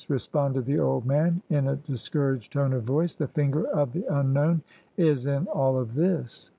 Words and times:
responded 0.09 0.65
the 0.65 0.79
old 0.79 1.05
man 1.05 1.43
in 1.51 1.67
a 1.67 1.75
discouraged 1.75 2.51
tone 2.51 2.73
of 2.73 2.81
voice: 2.81 3.13
"the 3.13 3.27
finger 3.27 3.67
of 3.67 3.93
the 3.93 4.03
Un 4.07 4.33
known 4.33 4.63
is 4.97 5.27
in 5.27 5.45
all 5.49 5.77
of 5.77 5.93
this. 5.93 6.49